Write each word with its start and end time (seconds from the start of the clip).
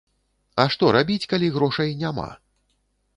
А 0.61 0.63
што 0.75 0.85
рабіць, 0.95 1.27
калі 1.33 1.49
грошай 1.57 1.93
няма? 2.01 2.25